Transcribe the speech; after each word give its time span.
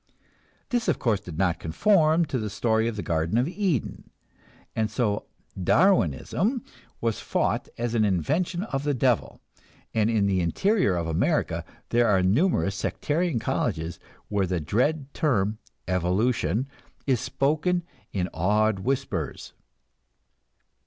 This 0.69 0.87
of 0.87 0.97
course 0.97 1.19
did 1.19 1.37
not 1.37 1.59
conform 1.59 2.25
to 2.25 2.39
the 2.39 2.49
story 2.49 2.87
of 2.87 2.95
the 2.95 3.03
Garden 3.03 3.37
of 3.37 3.47
Eden, 3.47 4.09
and 4.75 4.89
so 4.89 5.27
"Darwinism" 5.63 6.63
was 7.01 7.19
fought 7.19 7.69
as 7.77 7.93
an 7.93 8.03
invention 8.03 8.63
of 8.63 8.83
the 8.83 8.95
devil, 8.95 9.41
and 9.93 10.09
in 10.09 10.25
the 10.25 10.41
interior 10.41 10.95
of 10.95 11.05
America 11.05 11.63
there 11.89 12.07
are 12.07 12.23
numerous 12.23 12.75
sectarian 12.75 13.37
colleges 13.37 13.99
where 14.27 14.47
the 14.47 14.59
dread 14.59 15.13
term 15.13 15.59
"evolution" 15.87 16.67
is 17.05 17.19
spoken 17.19 17.83
in 18.11 18.27
awed 18.33 18.79
whispers. 18.79 19.53